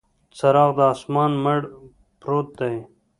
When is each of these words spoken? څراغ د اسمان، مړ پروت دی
څراغ 0.37 0.69
د 0.77 0.79
اسمان، 0.93 1.31
مړ 1.43 1.59
پروت 2.21 2.47
دی 2.59 2.75